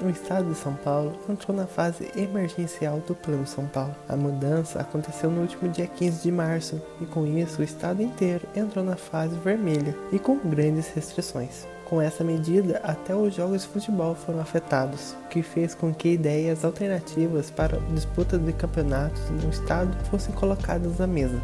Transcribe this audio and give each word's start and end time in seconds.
o 0.00 0.08
estado 0.08 0.50
de 0.50 0.54
São 0.56 0.74
Paulo 0.74 1.18
entrou 1.28 1.56
na 1.56 1.66
fase 1.66 2.10
emergencial 2.16 3.00
do 3.00 3.14
Plano 3.14 3.46
São 3.46 3.66
Paulo. 3.66 3.94
A 4.08 4.16
mudança 4.16 4.80
aconteceu 4.80 5.30
no 5.30 5.42
último 5.42 5.68
dia 5.68 5.86
15 5.86 6.22
de 6.22 6.30
março 6.30 6.80
e 7.00 7.06
com 7.06 7.26
isso 7.26 7.60
o 7.60 7.64
estado 7.64 8.02
inteiro 8.02 8.46
entrou 8.54 8.84
na 8.84 8.96
fase 8.96 9.36
vermelha 9.36 9.94
e 10.12 10.18
com 10.18 10.38
grandes 10.38 10.88
restrições. 10.88 11.66
Com 11.84 12.02
essa 12.02 12.22
medida, 12.22 12.80
até 12.84 13.16
os 13.16 13.34
jogos 13.34 13.62
de 13.62 13.68
futebol 13.68 14.14
foram 14.14 14.40
afetados, 14.40 15.16
o 15.24 15.28
que 15.28 15.42
fez 15.42 15.74
com 15.74 15.92
que 15.92 16.12
ideias 16.12 16.64
alternativas 16.64 17.50
para 17.50 17.78
a 17.78 17.80
disputa 17.94 18.38
de 18.38 18.52
campeonatos 18.52 19.22
no 19.30 19.48
estado 19.48 19.96
fossem 20.10 20.34
colocadas 20.34 20.98
na 20.98 21.06
mesa. 21.06 21.40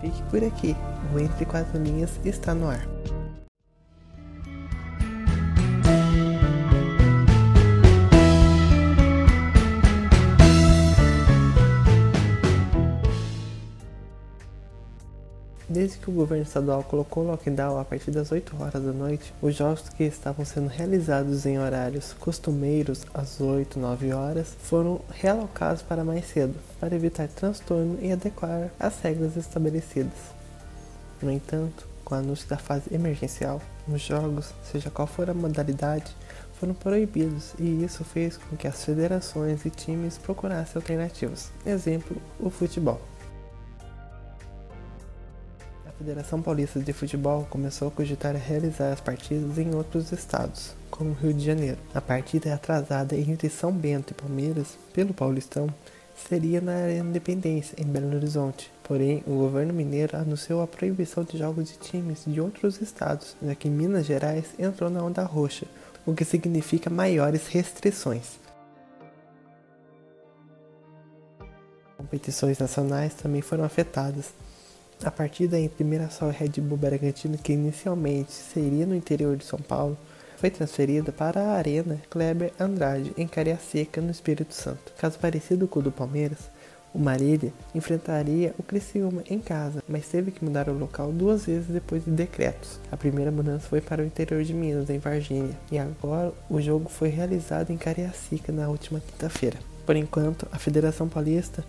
Fique 0.00 0.22
por 0.24 0.42
aqui, 0.42 0.76
o 1.14 1.18
Entre 1.18 1.44
Quatro 1.44 1.80
Linhas 1.80 2.10
está 2.24 2.52
no 2.52 2.68
ar. 2.68 2.84
Desde 15.68 15.96
que 15.96 16.10
o 16.10 16.12
governo 16.12 16.44
estadual 16.44 16.82
colocou 16.82 17.24
o 17.24 17.26
lockdown 17.28 17.78
a 17.78 17.84
partir 17.84 18.10
das 18.10 18.30
8 18.30 18.54
horas 18.60 18.82
da 18.82 18.92
noite, 18.92 19.32
os 19.40 19.54
jogos 19.56 19.88
que 19.88 20.04
estavam 20.04 20.44
sendo 20.44 20.68
realizados 20.68 21.46
em 21.46 21.58
horários 21.58 22.12
costumeiros 22.20 23.06
às 23.14 23.40
8, 23.40 23.78
9 23.78 24.12
horas 24.12 24.54
foram 24.60 25.00
realocados 25.10 25.80
para 25.80 26.04
mais 26.04 26.26
cedo, 26.26 26.54
para 26.78 26.94
evitar 26.94 27.28
transtorno 27.28 27.98
e 28.02 28.12
adequar 28.12 28.70
as 28.78 29.00
regras 29.00 29.36
estabelecidas. 29.36 30.12
No 31.22 31.30
entanto, 31.30 31.88
com 32.04 32.14
o 32.14 32.18
anúncio 32.18 32.46
da 32.46 32.58
fase 32.58 32.94
emergencial, 32.94 33.62
os 33.88 34.02
jogos, 34.02 34.52
seja 34.70 34.90
qual 34.90 35.06
for 35.06 35.30
a 35.30 35.34
modalidade, 35.34 36.14
foram 36.60 36.74
proibidos 36.74 37.54
e 37.58 37.82
isso 37.82 38.04
fez 38.04 38.36
com 38.36 38.54
que 38.54 38.68
as 38.68 38.84
federações 38.84 39.64
e 39.64 39.70
times 39.70 40.18
procurassem 40.18 40.76
alternativas. 40.76 41.50
Exemplo, 41.64 42.16
o 42.38 42.50
futebol. 42.50 43.00
Federação 45.92 46.42
Paulista 46.42 46.80
de 46.80 46.92
Futebol 46.92 47.46
começou 47.48 47.88
a 47.88 47.90
cogitar 47.90 48.34
realizar 48.34 48.92
as 48.92 49.00
partidas 49.00 49.58
em 49.58 49.74
outros 49.74 50.12
estados, 50.12 50.74
como 50.90 51.12
Rio 51.12 51.32
de 51.32 51.44
Janeiro. 51.44 51.78
A 51.94 52.00
partida 52.00 52.52
atrasada 52.52 53.16
entre 53.16 53.48
São 53.48 53.72
Bento 53.72 54.12
e 54.12 54.14
Palmeiras, 54.14 54.76
pelo 54.92 55.14
Paulistão, 55.14 55.68
seria 56.28 56.60
na 56.60 56.74
Arena 56.74 57.08
Independência, 57.08 57.76
em 57.80 57.84
Belo 57.84 58.14
Horizonte. 58.14 58.70
Porém, 58.82 59.22
o 59.26 59.38
governo 59.38 59.72
mineiro 59.72 60.16
anunciou 60.16 60.62
a 60.62 60.66
proibição 60.66 61.24
de 61.24 61.38
jogos 61.38 61.68
de 61.68 61.78
times 61.78 62.22
de 62.26 62.40
outros 62.40 62.80
estados, 62.80 63.36
já 63.42 63.54
que 63.54 63.68
Minas 63.68 64.06
Gerais 64.06 64.46
entrou 64.58 64.90
na 64.90 65.02
onda 65.02 65.22
roxa, 65.22 65.66
o 66.06 66.14
que 66.14 66.24
significa 66.24 66.90
maiores 66.90 67.46
restrições. 67.46 68.38
Competições 71.96 72.58
nacionais 72.58 73.14
também 73.14 73.40
foram 73.40 73.64
afetadas, 73.64 74.32
a 75.04 75.10
partida 75.10 75.58
entre 75.58 75.84
Mirassol 75.84 76.30
e 76.30 76.32
Red 76.32 76.60
Bull 76.60 76.78
Bragantino, 76.78 77.38
que 77.38 77.52
inicialmente 77.52 78.32
seria 78.32 78.86
no 78.86 78.94
interior 78.94 79.36
de 79.36 79.44
São 79.44 79.58
Paulo, 79.58 79.96
foi 80.36 80.50
transferida 80.50 81.12
para 81.12 81.40
a 81.40 81.52
Arena 81.54 82.00
Kleber 82.10 82.52
Andrade, 82.58 83.12
em 83.16 83.26
Cariacica, 83.26 84.00
no 84.00 84.10
Espírito 84.10 84.54
Santo. 84.54 84.92
Caso 84.98 85.18
parecido 85.18 85.68
com 85.68 85.80
o 85.80 85.82
do 85.82 85.92
Palmeiras, 85.92 86.50
o 86.92 86.98
Marília 86.98 87.52
enfrentaria 87.74 88.54
o 88.56 88.62
Criciúma 88.62 89.24
em 89.28 89.40
casa, 89.40 89.82
mas 89.88 90.06
teve 90.06 90.30
que 90.30 90.44
mudar 90.44 90.68
o 90.68 90.78
local 90.78 91.10
duas 91.10 91.46
vezes 91.46 91.66
depois 91.66 92.04
de 92.04 92.10
decretos. 92.10 92.78
A 92.90 92.96
primeira 92.96 93.32
mudança 93.32 93.68
foi 93.68 93.80
para 93.80 94.02
o 94.02 94.06
interior 94.06 94.44
de 94.44 94.54
Minas, 94.54 94.88
em 94.88 94.98
Varginha, 94.98 95.58
e 95.72 95.78
agora 95.78 96.32
o 96.48 96.60
jogo 96.60 96.88
foi 96.88 97.08
realizado 97.08 97.70
em 97.70 97.76
Cariacica 97.76 98.52
na 98.52 98.68
última 98.68 99.00
quinta-feira. 99.00 99.58
Por 99.84 99.96
enquanto, 99.96 100.48
a 100.50 100.58
Federação 100.58 101.08
Paulista 101.08 101.64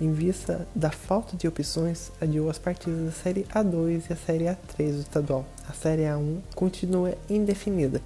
em 0.00 0.12
vista 0.12 0.66
da 0.74 0.90
falta 0.90 1.36
de 1.36 1.48
opções, 1.48 2.12
adiou 2.20 2.48
as 2.48 2.58
partidas 2.58 3.06
da 3.06 3.10
Série 3.10 3.44
A2 3.44 4.04
e 4.08 4.12
a 4.12 4.16
Série 4.16 4.44
A3 4.44 4.92
do 4.92 5.00
estadual. 5.00 5.44
A 5.68 5.72
Série 5.72 6.02
A1 6.02 6.38
continua 6.54 7.14
indefinida. 7.28 8.00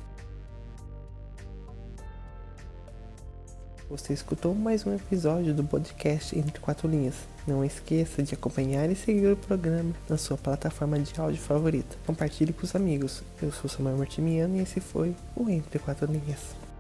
Você 3.91 4.15
escutou 4.15 4.55
mais 4.55 4.87
um 4.87 4.95
episódio 4.95 5.53
do 5.53 5.62
podcast 5.62 6.37
Entre 6.39 6.59
Quatro 6.59 6.89
Linhas. 6.89 7.15
Não 7.47 7.62
esqueça 7.62 8.23
de 8.23 8.33
acompanhar 8.33 8.91
e 8.91 8.97
seguir 8.97 9.31
o 9.31 9.37
programa 9.37 9.93
na 10.09 10.17
sua 10.17 10.39
plataforma 10.39 10.99
de 10.99 11.21
áudio 11.21 11.43
favorita. 11.43 11.94
Compartilhe 12.06 12.55
com 12.55 12.65
os 12.65 12.75
amigos. 12.75 13.23
Eu 13.43 13.53
sou 13.53 13.69
Samuel 13.69 13.99
Martimiano 13.99 14.56
e 14.56 14.61
esse 14.61 14.81
foi 14.81 15.15
o 15.37 15.50
Entre 15.50 15.79
Quatro 15.79 16.11
Linhas. 16.11 16.72